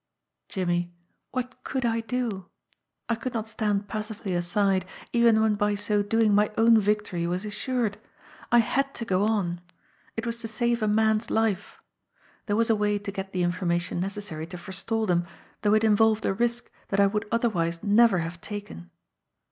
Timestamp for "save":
10.47-10.81